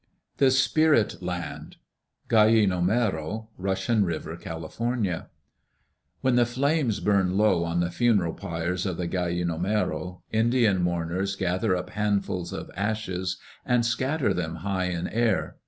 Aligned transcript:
The 0.37 0.49
Spirit 0.49 1.21
Land 1.21 1.75
Gallinomero 2.27 3.49
(Russian 3.55 4.03
River, 4.03 4.35
Cal.) 4.35 4.67
When 6.21 6.35
the 6.35 6.45
flames 6.47 6.99
burn 6.99 7.37
low 7.37 7.63
on 7.63 7.81
the 7.81 7.91
funeral 7.91 8.33
pyres 8.33 8.87
of 8.87 8.97
the 8.97 9.07
Gallinomero, 9.07 10.23
Indian 10.31 10.81
mourners 10.81 11.35
gather 11.35 11.75
up 11.75 11.91
handfuls 11.91 12.51
of 12.51 12.71
ashes 12.75 13.37
and 13.63 13.85
scatter 13.85 14.33
them 14.33 14.55
high 14.65 14.85
in 14.85 15.07
air. 15.07 15.57